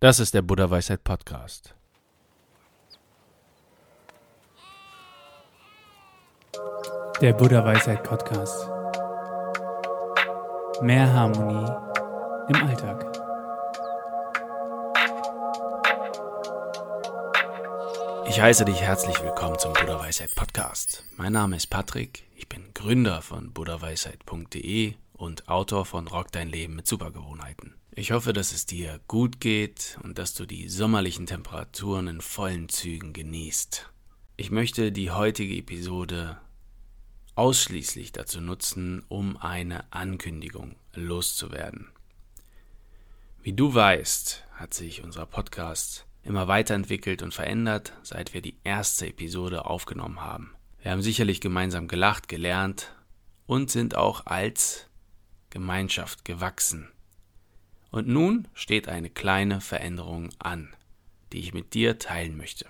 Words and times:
Das 0.00 0.18
ist 0.18 0.32
der 0.32 0.40
Buddha 0.40 0.70
Weisheit 0.70 1.04
Podcast. 1.04 1.74
Der 7.20 7.34
Buddha 7.34 7.62
Weisheit 7.62 8.02
Podcast. 8.02 8.66
Mehr 10.80 11.12
Harmonie 11.12 11.70
im 12.48 12.66
Alltag. 12.66 13.04
Ich 18.26 18.40
heiße 18.40 18.64
dich 18.64 18.80
herzlich 18.80 19.22
willkommen 19.22 19.58
zum 19.58 19.74
Buddha 19.74 19.98
Weisheit 20.00 20.34
Podcast. 20.34 21.04
Mein 21.18 21.34
Name 21.34 21.56
ist 21.56 21.66
Patrick, 21.66 22.24
ich 22.36 22.48
bin 22.48 22.72
Gründer 22.72 23.20
von 23.20 23.52
buddhaweisheit.de 23.52 24.94
und 25.12 25.46
Autor 25.50 25.84
von 25.84 26.08
Rock 26.08 26.32
dein 26.32 26.48
Leben 26.48 26.76
mit 26.76 26.86
Supergewohnheiten. 26.86 27.74
Ich 28.00 28.12
hoffe, 28.12 28.32
dass 28.32 28.52
es 28.52 28.64
dir 28.64 28.98
gut 29.08 29.40
geht 29.40 29.98
und 30.02 30.16
dass 30.16 30.32
du 30.32 30.46
die 30.46 30.70
sommerlichen 30.70 31.26
Temperaturen 31.26 32.08
in 32.08 32.22
vollen 32.22 32.70
Zügen 32.70 33.12
genießt. 33.12 33.90
Ich 34.38 34.50
möchte 34.50 34.90
die 34.90 35.10
heutige 35.10 35.54
Episode 35.56 36.40
ausschließlich 37.34 38.12
dazu 38.12 38.40
nutzen, 38.40 39.04
um 39.08 39.36
eine 39.36 39.84
Ankündigung 39.92 40.76
loszuwerden. 40.94 41.88
Wie 43.42 43.52
du 43.52 43.74
weißt, 43.74 44.46
hat 44.54 44.72
sich 44.72 45.04
unser 45.04 45.26
Podcast 45.26 46.06
immer 46.22 46.48
weiterentwickelt 46.48 47.20
und 47.20 47.34
verändert, 47.34 47.92
seit 48.02 48.32
wir 48.32 48.40
die 48.40 48.56
erste 48.64 49.08
Episode 49.08 49.66
aufgenommen 49.66 50.22
haben. 50.22 50.54
Wir 50.80 50.92
haben 50.92 51.02
sicherlich 51.02 51.42
gemeinsam 51.42 51.86
gelacht, 51.86 52.28
gelernt 52.28 52.94
und 53.44 53.70
sind 53.70 53.94
auch 53.94 54.24
als 54.24 54.86
Gemeinschaft 55.50 56.24
gewachsen. 56.24 56.88
Und 57.90 58.08
nun 58.08 58.48
steht 58.54 58.88
eine 58.88 59.10
kleine 59.10 59.60
Veränderung 59.60 60.30
an, 60.38 60.74
die 61.32 61.40
ich 61.40 61.54
mit 61.54 61.74
dir 61.74 61.98
teilen 61.98 62.36
möchte. 62.36 62.66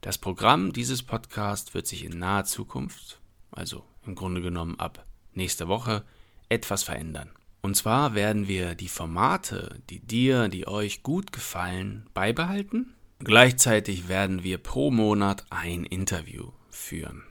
Das 0.00 0.18
Programm 0.18 0.72
dieses 0.72 1.02
Podcasts 1.02 1.74
wird 1.74 1.86
sich 1.86 2.04
in 2.04 2.18
naher 2.18 2.44
Zukunft, 2.44 3.20
also 3.50 3.84
im 4.06 4.14
Grunde 4.14 4.40
genommen 4.40 4.78
ab 4.78 5.04
nächster 5.34 5.68
Woche, 5.68 6.04
etwas 6.48 6.82
verändern. 6.82 7.30
Und 7.60 7.76
zwar 7.76 8.14
werden 8.14 8.46
wir 8.46 8.74
die 8.74 8.88
Formate, 8.88 9.80
die 9.90 10.00
dir, 10.00 10.48
die 10.48 10.68
euch 10.68 11.02
gut 11.02 11.32
gefallen, 11.32 12.08
beibehalten. 12.14 12.94
Gleichzeitig 13.18 14.08
werden 14.08 14.44
wir 14.44 14.58
pro 14.58 14.90
Monat 14.90 15.44
ein 15.50 15.84
Interview 15.84 16.52
führen. 16.70 17.24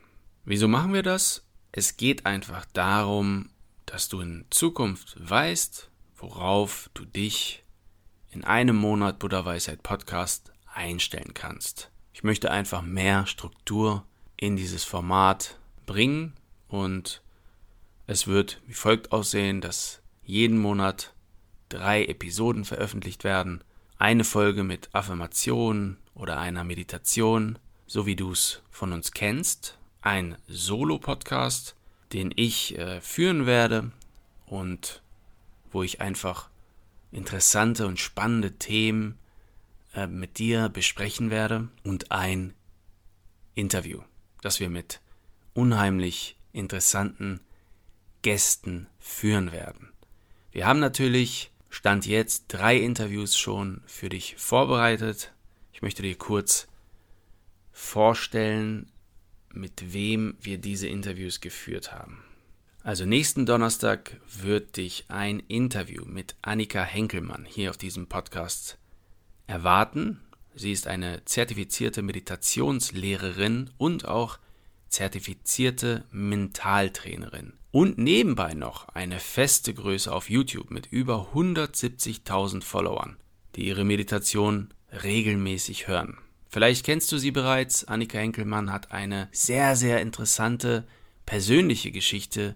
Wieso 0.43 0.67
machen 0.67 0.93
wir 0.93 1.03
das? 1.03 1.45
Es 1.71 1.97
geht 1.97 2.25
einfach 2.25 2.65
darum, 2.73 3.49
dass 3.85 4.09
du 4.09 4.19
in 4.19 4.45
Zukunft 4.49 5.15
weißt, 5.17 5.89
worauf 6.17 6.89
du 6.93 7.05
dich 7.05 7.63
in 8.31 8.43
einem 8.43 8.75
Monat 8.75 9.19
Buddha 9.19 9.45
Weisheit 9.45 9.83
Podcast 9.83 10.51
einstellen 10.73 11.33
kannst. 11.33 11.91
Ich 12.13 12.23
möchte 12.23 12.51
einfach 12.51 12.81
mehr 12.81 13.25
Struktur 13.25 14.05
in 14.35 14.55
dieses 14.55 14.83
Format 14.83 15.59
bringen 15.85 16.33
und 16.67 17.21
es 18.07 18.27
wird 18.27 18.61
wie 18.67 18.73
folgt 18.73 19.11
aussehen, 19.11 19.61
dass 19.61 20.01
jeden 20.23 20.57
Monat 20.57 21.13
drei 21.69 22.05
Episoden 22.05 22.65
veröffentlicht 22.65 23.23
werden, 23.23 23.63
eine 23.97 24.23
Folge 24.23 24.63
mit 24.63 24.89
Affirmationen 24.93 25.97
oder 26.13 26.39
einer 26.39 26.63
Meditation, 26.63 27.59
so 27.85 28.05
wie 28.05 28.15
du 28.15 28.31
es 28.31 28.61
von 28.69 28.93
uns 28.93 29.11
kennst, 29.11 29.77
ein 30.01 30.37
Solo-Podcast, 30.47 31.75
den 32.13 32.31
ich 32.35 32.77
äh, 32.77 33.01
führen 33.01 33.45
werde 33.45 33.91
und 34.45 35.01
wo 35.77 35.83
ich 35.83 36.01
einfach 36.01 36.49
interessante 37.11 37.85
und 37.85 37.99
spannende 37.99 38.53
Themen 38.57 39.19
äh, 39.93 40.07
mit 40.07 40.39
dir 40.39 40.69
besprechen 40.69 41.29
werde 41.29 41.69
und 41.83 42.11
ein 42.11 42.55
Interview, 43.53 44.01
das 44.41 44.59
wir 44.59 44.71
mit 44.71 45.01
unheimlich 45.53 46.35
interessanten 46.51 47.41
Gästen 48.23 48.87
führen 48.97 49.51
werden. 49.51 49.93
Wir 50.51 50.65
haben 50.65 50.79
natürlich 50.79 51.51
Stand 51.69 52.07
jetzt 52.07 52.45
drei 52.47 52.77
Interviews 52.77 53.37
schon 53.37 53.83
für 53.85 54.09
dich 54.09 54.35
vorbereitet. 54.35 55.31
Ich 55.73 55.83
möchte 55.83 56.01
dir 56.01 56.15
kurz 56.15 56.67
vorstellen, 57.71 58.91
mit 59.53 59.93
wem 59.93 60.37
wir 60.41 60.57
diese 60.57 60.87
Interviews 60.87 61.39
geführt 61.39 61.93
haben. 61.93 62.23
Also 62.87 63.05
nächsten 63.05 63.45
Donnerstag 63.45 64.15
wird 64.41 64.77
dich 64.77 65.03
ein 65.09 65.41
Interview 65.41 66.05
mit 66.05 66.37
Annika 66.41 66.83
Henkelmann 66.83 67.43
hier 67.45 67.69
auf 67.69 67.75
diesem 67.75 68.07
Podcast 68.07 68.77
erwarten. 69.45 70.21
Sie 70.55 70.71
ist 70.71 70.87
eine 70.87 71.25
zertifizierte 71.25 72.01
Meditationslehrerin 72.01 73.71
und 73.77 74.07
auch 74.07 74.39
zertifizierte 74.87 76.05
Mentaltrainerin. 76.11 77.51
Und 77.71 77.97
nebenbei 77.97 78.53
noch 78.53 78.87
eine 78.87 79.19
feste 79.19 79.73
Größe 79.73 80.09
auf 80.09 80.29
YouTube 80.29 80.71
mit 80.71 80.85
über 80.85 81.31
170.000 81.33 82.63
Followern, 82.63 83.17
die 83.57 83.67
ihre 83.67 83.83
Meditation 83.83 84.69
regelmäßig 85.03 85.89
hören. 85.89 86.19
Vielleicht 86.47 86.85
kennst 86.85 87.11
du 87.11 87.17
sie 87.17 87.31
bereits. 87.31 87.83
Annika 87.83 88.17
Henkelmann 88.17 88.71
hat 88.71 88.93
eine 88.93 89.27
sehr, 89.33 89.75
sehr 89.75 89.99
interessante 89.99 90.87
persönliche 91.25 91.91
Geschichte 91.91 92.55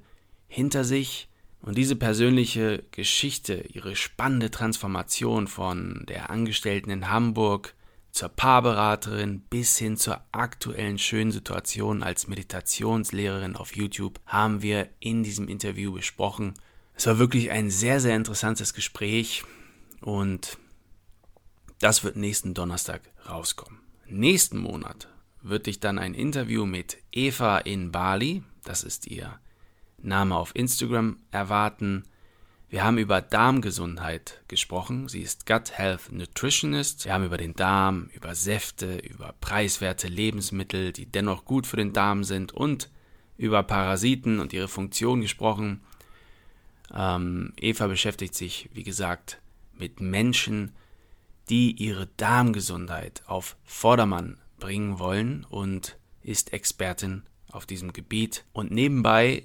hinter 0.52 0.84
sich 0.84 1.30
und 1.62 1.78
diese 1.78 1.96
persönliche 1.96 2.84
Geschichte, 2.92 3.64
ihre 3.72 3.96
spannende 3.96 4.52
Transformation 4.52 5.48
von 5.48 6.04
der 6.10 6.30
Angestellten 6.30 6.90
in 6.90 7.10
Hamburg 7.10 7.74
zur 8.12 8.28
Paarberaterin 8.28 9.40
bis 9.50 9.78
hin 9.78 9.96
zur 9.96 10.20
aktuellen 10.34 11.00
schönen 11.00 11.32
Situation 11.32 12.04
als 12.04 12.28
Meditationslehrerin 12.28 13.56
auf 13.56 13.78
YouTube 13.78 14.20
haben 14.26 14.62
wir 14.62 14.90
in 15.00 15.24
diesem 15.24 15.48
Interview 15.48 15.94
besprochen. 15.94 16.54
Es 16.96 17.08
war 17.08 17.18
wirklich 17.18 17.50
ein 17.52 17.70
sehr, 17.72 18.02
sehr 18.02 18.18
interessantes 18.18 18.74
Gespräch 18.74 19.46
und 20.02 20.58
das 21.80 22.04
wird 22.04 22.18
nächsten 22.18 22.54
Donnerstag 22.54 23.04
rauskommen. 23.30 23.80
Nächsten 24.06 24.58
Monat 24.58 25.08
wird 25.42 25.68
dich 25.68 25.80
dann 25.80 25.98
ein 25.98 26.14
Interview 26.14 26.66
mit 26.66 26.98
Eva 27.14 27.60
in 27.60 27.94
Bali, 27.94 28.44
das 28.66 28.84
ist 28.84 29.08
ihr 29.08 29.40
Name 30.04 30.36
auf 30.36 30.56
Instagram 30.56 31.18
erwarten. 31.32 32.04
Wir 32.70 32.84
haben 32.84 32.98
über 32.98 33.22
Darmgesundheit 33.22 34.42
gesprochen. 34.48 35.10
Sie 35.10 35.22
ist 35.22 35.46
Gut 35.46 35.78
Health 35.78 36.12
Nutritionist. 36.12 37.04
Wir 37.06 37.14
haben 37.14 37.26
über 37.26 37.38
den 37.38 37.54
Darm, 37.54 38.10
über 38.14 38.34
Säfte, 38.34 38.98
über 39.00 39.36
preiswerte 39.42 40.08
Lebensmittel, 40.08 40.94
die 40.94 41.06
dennoch 41.06 41.44
gut 41.44 41.68
für 41.68 41.78
den 41.78 41.92
Darm 41.92 42.24
sind 42.24 42.54
und 42.54 42.90
über 43.38 43.64
Parasiten 43.64 44.40
und 44.40 44.54
ihre 44.54 44.70
Funktion 44.70 45.22
gesprochen. 45.22 45.82
Ähm, 46.94 47.54
Eva 47.58 47.88
beschäftigt 47.88 48.36
sich, 48.36 48.70
wie 48.74 48.84
gesagt, 48.84 49.42
mit 49.74 50.00
Menschen, 50.00 50.74
die 51.50 51.72
ihre 51.72 52.08
Darmgesundheit 52.18 53.24
auf 53.26 53.58
Vordermann 53.66 54.38
bringen 54.60 55.00
wollen 55.00 55.46
und 55.50 55.98
ist 56.22 56.54
Expertin 56.54 57.24
auf 57.50 57.66
diesem 57.66 57.92
Gebiet. 57.92 58.46
Und 58.54 58.72
nebenbei 58.72 59.44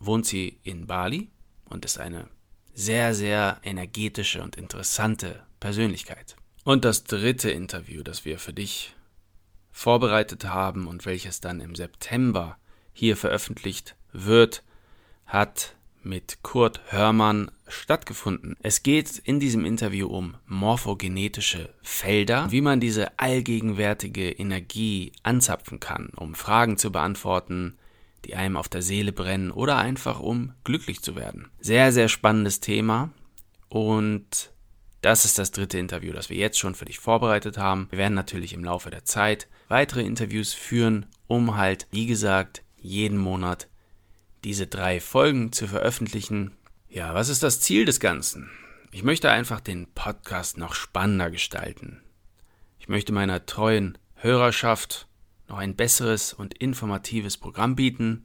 wohnt 0.00 0.26
sie 0.26 0.58
in 0.64 0.86
Bali 0.86 1.30
und 1.66 1.84
ist 1.84 1.98
eine 1.98 2.28
sehr, 2.74 3.14
sehr 3.14 3.60
energetische 3.62 4.42
und 4.42 4.56
interessante 4.56 5.44
Persönlichkeit. 5.60 6.36
Und 6.64 6.84
das 6.84 7.04
dritte 7.04 7.50
Interview, 7.50 8.02
das 8.02 8.24
wir 8.24 8.38
für 8.38 8.52
dich 8.52 8.94
vorbereitet 9.70 10.44
haben 10.46 10.86
und 10.86 11.06
welches 11.06 11.40
dann 11.40 11.60
im 11.60 11.74
September 11.74 12.58
hier 12.92 13.16
veröffentlicht 13.16 13.96
wird, 14.12 14.62
hat 15.26 15.76
mit 16.02 16.38
Kurt 16.42 16.80
Hörmann 16.88 17.50
stattgefunden. 17.68 18.56
Es 18.62 18.82
geht 18.82 19.18
in 19.18 19.38
diesem 19.38 19.64
Interview 19.64 20.08
um 20.08 20.36
morphogenetische 20.46 21.72
Felder, 21.82 22.50
wie 22.50 22.62
man 22.62 22.80
diese 22.80 23.18
allgegenwärtige 23.18 24.30
Energie 24.30 25.12
anzapfen 25.22 25.78
kann, 25.78 26.10
um 26.16 26.34
Fragen 26.34 26.78
zu 26.78 26.90
beantworten, 26.90 27.76
die 28.24 28.34
einem 28.34 28.56
auf 28.56 28.68
der 28.68 28.82
Seele 28.82 29.12
brennen 29.12 29.50
oder 29.50 29.76
einfach 29.78 30.20
um 30.20 30.52
glücklich 30.64 31.02
zu 31.02 31.16
werden. 31.16 31.50
Sehr, 31.60 31.92
sehr 31.92 32.08
spannendes 32.08 32.60
Thema 32.60 33.10
und 33.68 34.52
das 35.02 35.24
ist 35.24 35.38
das 35.38 35.50
dritte 35.50 35.78
Interview, 35.78 36.12
das 36.12 36.28
wir 36.28 36.36
jetzt 36.36 36.58
schon 36.58 36.74
für 36.74 36.84
dich 36.84 36.98
vorbereitet 36.98 37.56
haben. 37.56 37.88
Wir 37.90 37.98
werden 37.98 38.14
natürlich 38.14 38.52
im 38.52 38.64
Laufe 38.64 38.90
der 38.90 39.04
Zeit 39.04 39.48
weitere 39.68 40.02
Interviews 40.02 40.52
führen, 40.52 41.06
um 41.26 41.56
halt, 41.56 41.86
wie 41.90 42.06
gesagt, 42.06 42.62
jeden 42.76 43.16
Monat 43.16 43.68
diese 44.44 44.66
drei 44.66 45.00
Folgen 45.00 45.52
zu 45.52 45.66
veröffentlichen. 45.66 46.52
Ja, 46.88 47.14
was 47.14 47.28
ist 47.28 47.42
das 47.42 47.60
Ziel 47.60 47.84
des 47.84 48.00
Ganzen? 48.00 48.50
Ich 48.90 49.02
möchte 49.02 49.30
einfach 49.30 49.60
den 49.60 49.86
Podcast 49.86 50.58
noch 50.58 50.74
spannender 50.74 51.30
gestalten. 51.30 52.02
Ich 52.78 52.88
möchte 52.88 53.12
meiner 53.12 53.46
treuen 53.46 53.96
Hörerschaft 54.16 55.06
noch 55.50 55.58
ein 55.58 55.76
besseres 55.76 56.32
und 56.32 56.54
informatives 56.54 57.36
Programm 57.36 57.76
bieten. 57.76 58.22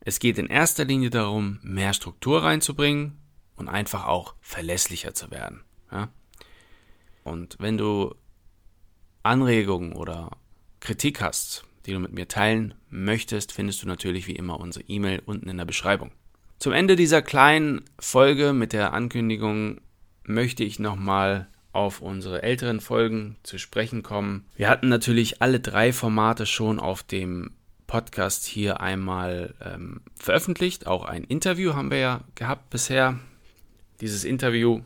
Es 0.00 0.18
geht 0.18 0.38
in 0.38 0.48
erster 0.48 0.84
Linie 0.84 1.10
darum, 1.10 1.58
mehr 1.62 1.92
Struktur 1.94 2.42
reinzubringen 2.42 3.18
und 3.56 3.68
einfach 3.68 4.04
auch 4.06 4.34
verlässlicher 4.40 5.14
zu 5.14 5.30
werden. 5.30 5.62
Ja? 5.90 6.08
Und 7.24 7.56
wenn 7.58 7.78
du 7.78 8.14
Anregungen 9.22 9.94
oder 9.94 10.30
Kritik 10.80 11.20
hast, 11.20 11.64
die 11.86 11.92
du 11.92 11.98
mit 11.98 12.12
mir 12.12 12.28
teilen 12.28 12.74
möchtest, 12.88 13.52
findest 13.52 13.82
du 13.82 13.88
natürlich 13.88 14.26
wie 14.26 14.36
immer 14.36 14.60
unsere 14.60 14.84
E-Mail 14.86 15.22
unten 15.24 15.48
in 15.48 15.56
der 15.56 15.64
Beschreibung. 15.64 16.12
Zum 16.58 16.72
Ende 16.72 16.96
dieser 16.96 17.22
kleinen 17.22 17.84
Folge 17.98 18.52
mit 18.52 18.72
der 18.72 18.92
Ankündigung 18.92 19.80
möchte 20.24 20.64
ich 20.64 20.78
nochmal 20.78 21.48
auf 21.76 22.00
unsere 22.00 22.42
älteren 22.42 22.80
Folgen 22.80 23.36
zu 23.42 23.58
sprechen 23.58 24.02
kommen. 24.02 24.46
Wir 24.56 24.68
hatten 24.68 24.88
natürlich 24.88 25.42
alle 25.42 25.60
drei 25.60 25.92
Formate 25.92 26.46
schon 26.46 26.80
auf 26.80 27.02
dem 27.02 27.52
Podcast 27.86 28.46
hier 28.46 28.80
einmal 28.80 29.54
ähm, 29.62 30.00
veröffentlicht. 30.18 30.86
Auch 30.86 31.04
ein 31.04 31.22
Interview 31.24 31.74
haben 31.74 31.90
wir 31.90 31.98
ja 31.98 32.20
gehabt 32.34 32.70
bisher. 32.70 33.18
Dieses 34.00 34.24
Interview 34.24 34.80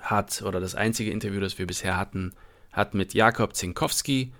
hat, 0.00 0.42
oder 0.42 0.60
das 0.60 0.74
einzige 0.74 1.10
Interview, 1.10 1.40
das 1.40 1.58
wir 1.58 1.66
bisher 1.66 1.96
hatten, 1.98 2.32
hat 2.72 2.94
mit 2.94 3.12
Jakob 3.12 3.54
Zinkowski 3.54 4.32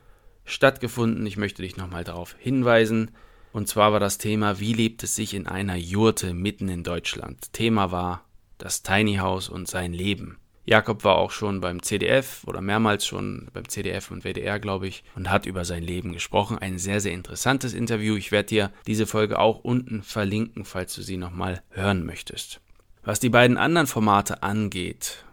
stattgefunden. 0.44 1.26
Ich 1.26 1.36
möchte 1.36 1.62
dich 1.62 1.76
nochmal 1.76 2.04
darauf 2.04 2.36
hinweisen. 2.38 3.10
Und 3.52 3.68
zwar 3.68 3.92
war 3.92 4.00
das 4.00 4.18
Thema, 4.18 4.58
wie 4.60 4.72
lebt 4.72 5.02
es 5.02 5.14
sich 5.14 5.34
in 5.34 5.46
einer 5.46 5.76
Jurte 5.76 6.34
mitten 6.34 6.68
in 6.68 6.82
Deutschland. 6.82 7.52
Thema 7.52 7.92
war 7.92 8.24
das 8.58 8.82
Tiny 8.82 9.16
House 9.16 9.48
und 9.48 9.68
sein 9.68 9.92
Leben. 9.92 10.38
Jakob 10.66 11.04
war 11.04 11.16
auch 11.16 11.30
schon 11.30 11.60
beim 11.60 11.82
CDF 11.82 12.42
oder 12.46 12.62
mehrmals 12.62 13.04
schon 13.04 13.48
beim 13.52 13.68
CDF 13.68 14.10
und 14.10 14.24
WDR, 14.24 14.58
glaube 14.58 14.86
ich, 14.86 15.04
und 15.14 15.30
hat 15.30 15.44
über 15.44 15.64
sein 15.66 15.82
Leben 15.82 16.12
gesprochen. 16.12 16.58
Ein 16.58 16.78
sehr, 16.78 17.00
sehr 17.00 17.12
interessantes 17.12 17.74
Interview. 17.74 18.16
Ich 18.16 18.32
werde 18.32 18.48
dir 18.48 18.72
diese 18.86 19.06
Folge 19.06 19.38
auch 19.38 19.60
unten 19.60 20.02
verlinken, 20.02 20.64
falls 20.64 20.94
du 20.94 21.02
sie 21.02 21.18
nochmal 21.18 21.62
hören 21.68 22.06
möchtest. 22.06 22.60
Was 23.02 23.20
die 23.20 23.28
beiden 23.28 23.58
anderen 23.58 23.86
Formate 23.86 24.42
angeht, 24.42 25.24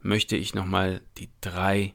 möchte 0.00 0.36
ich 0.36 0.54
nochmal 0.54 1.02
die 1.18 1.30
drei 1.40 1.94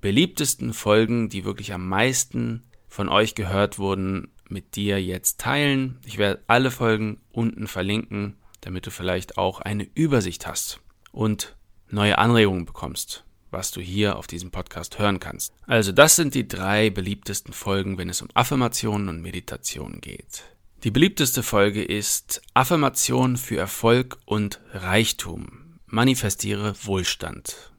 beliebtesten 0.00 0.72
Folgen, 0.72 1.28
die 1.28 1.44
wirklich 1.44 1.74
am 1.74 1.86
meisten 1.86 2.62
von 2.88 3.10
euch 3.10 3.34
gehört 3.34 3.78
wurden, 3.78 4.30
mit 4.48 4.76
dir 4.76 5.02
jetzt 5.02 5.40
teilen. 5.40 5.98
Ich 6.06 6.16
werde 6.16 6.42
alle 6.46 6.70
Folgen 6.70 7.20
unten 7.32 7.66
verlinken, 7.66 8.36
damit 8.62 8.86
du 8.86 8.90
vielleicht 8.90 9.36
auch 9.36 9.60
eine 9.60 9.86
Übersicht 9.94 10.46
hast 10.46 10.80
und 11.14 11.56
neue 11.88 12.18
Anregungen 12.18 12.66
bekommst, 12.66 13.24
was 13.50 13.70
du 13.70 13.80
hier 13.80 14.16
auf 14.16 14.26
diesem 14.26 14.50
Podcast 14.50 14.98
hören 14.98 15.20
kannst. 15.20 15.52
Also 15.66 15.92
das 15.92 16.16
sind 16.16 16.34
die 16.34 16.48
drei 16.48 16.90
beliebtesten 16.90 17.54
Folgen, 17.54 17.96
wenn 17.96 18.10
es 18.10 18.20
um 18.20 18.28
Affirmationen 18.34 19.08
und 19.08 19.22
Meditation 19.22 20.00
geht. 20.00 20.42
Die 20.82 20.90
beliebteste 20.90 21.42
Folge 21.42 21.82
ist 21.82 22.42
Affirmation 22.52 23.36
für 23.36 23.56
Erfolg 23.56 24.18
und 24.26 24.60
Reichtum. 24.72 25.78
Manifestiere 25.86 26.74
Wohlstand. 26.82 27.72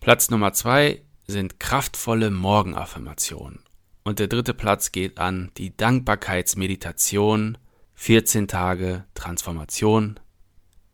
Platz 0.00 0.30
Nummer 0.30 0.52
zwei 0.54 1.02
sind 1.26 1.60
kraftvolle 1.60 2.30
Morgenaffirmationen. 2.30 3.60
Und 4.02 4.18
der 4.18 4.28
dritte 4.28 4.54
Platz 4.54 4.90
geht 4.90 5.18
an 5.18 5.50
die 5.58 5.76
Dankbarkeitsmeditation 5.76 7.58
14 7.94 8.48
Tage 8.48 9.04
Transformation 9.14 10.18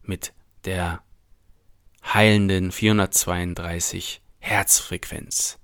mit 0.03 0.35
der 0.65 1.04
heilenden 2.13 2.71
432 2.71 4.21
Herzfrequenz. 4.39 5.59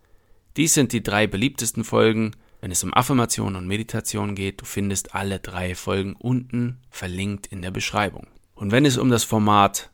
Dies 0.56 0.74
sind 0.74 0.92
die 0.92 1.02
drei 1.02 1.26
beliebtesten 1.26 1.84
Folgen, 1.84 2.34
wenn 2.60 2.70
es 2.70 2.82
um 2.82 2.94
Affirmation 2.94 3.56
und 3.56 3.66
Meditation 3.66 4.34
geht. 4.34 4.60
Du 4.60 4.64
findest 4.64 5.14
alle 5.14 5.38
drei 5.38 5.74
Folgen 5.74 6.14
unten 6.16 6.80
verlinkt 6.90 7.46
in 7.46 7.62
der 7.62 7.70
Beschreibung. 7.70 8.26
Und 8.54 8.72
wenn 8.72 8.84
es 8.84 8.98
um 8.98 9.10
das 9.10 9.24
Format 9.24 9.90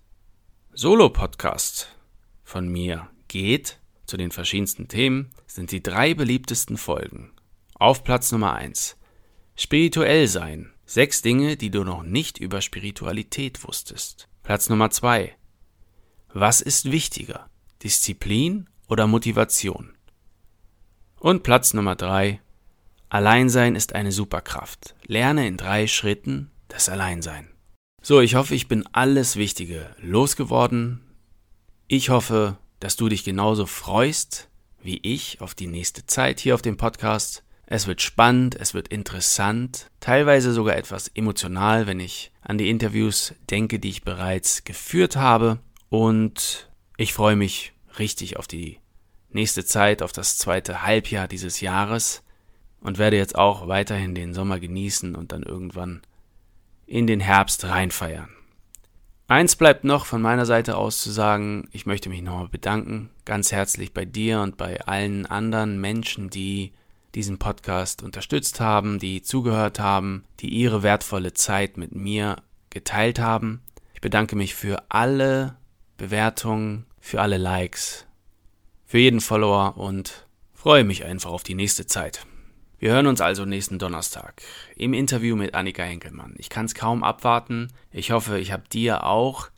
Solo-Podcast 0.72 1.94
von 2.42 2.68
mir 2.68 3.08
geht, 3.28 3.78
zu 4.06 4.16
den 4.16 4.30
verschiedensten 4.30 4.88
Themen, 4.88 5.30
sind 5.46 5.72
die 5.72 5.82
drei 5.82 6.14
beliebtesten 6.14 6.76
Folgen. 6.76 7.32
Auf 7.74 8.04
Platz 8.04 8.30
Nummer 8.32 8.54
eins 8.54 8.96
Spirituell 9.56 10.28
sein. 10.28 10.72
Sechs 10.84 11.22
Dinge, 11.22 11.56
die 11.56 11.70
du 11.70 11.82
noch 11.82 12.02
nicht 12.02 12.38
über 12.38 12.60
Spiritualität 12.60 13.64
wusstest. 13.66 14.28
Platz 14.42 14.68
Nummer 14.68 14.90
zwei 14.90 15.34
was 16.40 16.60
ist 16.60 16.90
wichtiger? 16.90 17.48
Disziplin 17.82 18.68
oder 18.88 19.06
Motivation? 19.06 19.94
Und 21.18 21.42
Platz 21.42 21.72
Nummer 21.72 21.96
drei. 21.96 22.40
Alleinsein 23.08 23.74
ist 23.74 23.94
eine 23.94 24.12
Superkraft. 24.12 24.94
Lerne 25.06 25.46
in 25.46 25.56
drei 25.56 25.86
Schritten 25.86 26.50
das 26.68 26.90
Alleinsein. 26.90 27.48
So, 28.02 28.20
ich 28.20 28.34
hoffe, 28.34 28.54
ich 28.54 28.68
bin 28.68 28.86
alles 28.92 29.36
Wichtige 29.36 29.96
losgeworden. 29.98 31.00
Ich 31.88 32.10
hoffe, 32.10 32.58
dass 32.80 32.96
du 32.96 33.08
dich 33.08 33.24
genauso 33.24 33.64
freust 33.64 34.50
wie 34.82 35.00
ich 35.02 35.40
auf 35.40 35.54
die 35.54 35.66
nächste 35.66 36.06
Zeit 36.06 36.38
hier 36.38 36.54
auf 36.54 36.62
dem 36.62 36.76
Podcast. 36.76 37.44
Es 37.64 37.86
wird 37.86 38.02
spannend, 38.02 38.54
es 38.54 38.74
wird 38.74 38.88
interessant, 38.88 39.90
teilweise 39.98 40.52
sogar 40.52 40.76
etwas 40.76 41.08
emotional, 41.08 41.88
wenn 41.88 41.98
ich 41.98 42.30
an 42.42 42.58
die 42.58 42.70
Interviews 42.70 43.34
denke, 43.50 43.80
die 43.80 43.88
ich 43.88 44.02
bereits 44.02 44.62
geführt 44.62 45.16
habe. 45.16 45.58
Und 45.88 46.70
ich 46.96 47.12
freue 47.12 47.36
mich 47.36 47.72
richtig 47.98 48.36
auf 48.36 48.46
die 48.46 48.78
nächste 49.30 49.64
Zeit, 49.64 50.02
auf 50.02 50.12
das 50.12 50.38
zweite 50.38 50.82
Halbjahr 50.82 51.28
dieses 51.28 51.60
Jahres 51.60 52.22
und 52.80 52.98
werde 52.98 53.16
jetzt 53.16 53.36
auch 53.36 53.68
weiterhin 53.68 54.14
den 54.14 54.34
Sommer 54.34 54.60
genießen 54.60 55.14
und 55.14 55.32
dann 55.32 55.42
irgendwann 55.42 56.02
in 56.86 57.06
den 57.06 57.20
Herbst 57.20 57.64
reinfeiern. 57.64 58.30
Eins 59.28 59.56
bleibt 59.56 59.82
noch 59.82 60.06
von 60.06 60.22
meiner 60.22 60.46
Seite 60.46 60.76
aus 60.76 61.00
zu 61.02 61.10
sagen, 61.10 61.68
ich 61.72 61.84
möchte 61.84 62.08
mich 62.08 62.22
nochmal 62.22 62.48
bedanken, 62.48 63.10
ganz 63.24 63.50
herzlich 63.50 63.92
bei 63.92 64.04
dir 64.04 64.40
und 64.40 64.56
bei 64.56 64.80
allen 64.82 65.26
anderen 65.26 65.80
Menschen, 65.80 66.30
die 66.30 66.72
diesen 67.16 67.38
Podcast 67.38 68.04
unterstützt 68.04 68.60
haben, 68.60 69.00
die 69.00 69.22
zugehört 69.22 69.80
haben, 69.80 70.24
die 70.38 70.50
ihre 70.50 70.84
wertvolle 70.84 71.32
Zeit 71.32 71.76
mit 71.76 71.92
mir 71.92 72.36
geteilt 72.70 73.18
haben. 73.18 73.62
Ich 73.94 74.00
bedanke 74.00 74.36
mich 74.36 74.54
für 74.54 74.84
alle 74.90 75.56
Bewertungen, 75.96 76.86
für 77.00 77.20
alle 77.20 77.38
Likes, 77.38 78.06
für 78.84 78.98
jeden 78.98 79.20
Follower 79.20 79.76
und 79.76 80.26
freue 80.52 80.84
mich 80.84 81.04
einfach 81.04 81.30
auf 81.30 81.42
die 81.42 81.54
nächste 81.54 81.86
Zeit. 81.86 82.26
Wir 82.78 82.92
hören 82.92 83.06
uns 83.06 83.20
also 83.20 83.44
nächsten 83.44 83.78
Donnerstag 83.78 84.42
im 84.76 84.92
Interview 84.92 85.34
mit 85.34 85.54
Annika 85.54 85.82
Henkelmann. 85.82 86.34
Ich 86.36 86.50
kann 86.50 86.66
es 86.66 86.74
kaum 86.74 87.02
abwarten. 87.02 87.72
Ich 87.90 88.10
hoffe, 88.10 88.38
ich 88.38 88.52
habe 88.52 88.68
dir 88.68 89.04
auch 89.04 89.48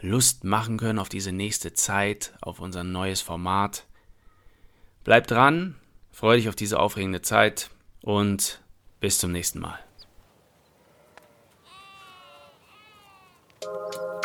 Lust 0.00 0.44
machen 0.44 0.78
können 0.78 0.98
auf 0.98 1.08
diese 1.08 1.32
nächste 1.32 1.72
Zeit, 1.72 2.32
auf 2.40 2.60
unser 2.60 2.84
neues 2.84 3.20
Format. 3.20 3.86
Bleib 5.02 5.26
dran, 5.26 5.74
freue 6.12 6.36
dich 6.36 6.48
auf 6.48 6.56
diese 6.56 6.78
aufregende 6.78 7.22
Zeit 7.22 7.70
und 8.02 8.60
bis 9.00 9.18
zum 9.18 9.32
nächsten 9.32 9.58
Mal. 9.58 9.78